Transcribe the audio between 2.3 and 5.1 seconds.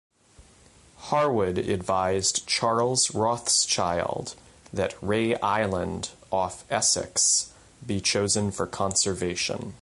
Charles Rothschild that